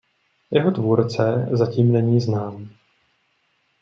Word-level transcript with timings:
Jeho 0.51 0.71
tvůrce 0.71 1.47
zatím 1.51 1.93
není 1.93 2.21
znám. 2.21 2.69